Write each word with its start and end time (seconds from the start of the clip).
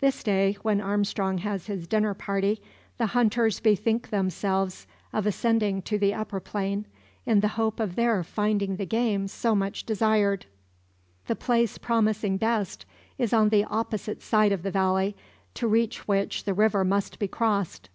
This 0.00 0.22
day, 0.22 0.56
when 0.62 0.80
Armstrong 0.80 1.36
has 1.36 1.66
his 1.66 1.86
dinner 1.86 2.14
party, 2.14 2.62
the 2.96 3.08
hunters 3.08 3.60
bethink 3.60 4.08
themselves 4.08 4.86
of 5.12 5.26
ascending 5.26 5.82
to 5.82 5.98
the 5.98 6.14
upper 6.14 6.40
plain, 6.40 6.86
in 7.26 7.40
the 7.40 7.48
hope 7.60 7.78
of 7.78 7.94
there 7.94 8.24
finding 8.24 8.76
the 8.76 8.86
game 8.86 9.28
so 9.28 9.54
much 9.54 9.84
desired. 9.84 10.46
The 11.26 11.36
place 11.36 11.76
promising 11.76 12.38
best 12.38 12.86
is 13.18 13.34
on 13.34 13.50
the 13.50 13.64
opposite 13.64 14.22
side 14.22 14.50
of 14.50 14.62
the 14.62 14.70
valley, 14.70 15.14
to 15.52 15.68
reach 15.68 16.08
which 16.08 16.44
the 16.44 16.54
river 16.54 16.82
must 16.82 17.18
be 17.18 17.28
crossed. 17.28 17.90